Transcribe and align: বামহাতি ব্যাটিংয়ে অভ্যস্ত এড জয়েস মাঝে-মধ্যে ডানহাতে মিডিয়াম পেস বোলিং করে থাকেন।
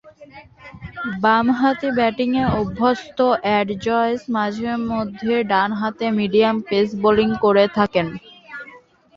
বামহাতি 1.23 1.89
ব্যাটিংয়ে 1.97 2.43
অভ্যস্ত 2.53 3.17
এড 3.51 3.67
জয়েস 3.85 4.21
মাঝে-মধ্যে 4.35 5.33
ডানহাতে 5.51 6.05
মিডিয়াম 6.19 6.55
পেস 6.67 6.87
বোলিং 7.01 7.29
করে 7.43 7.65
থাকেন। 7.77 8.07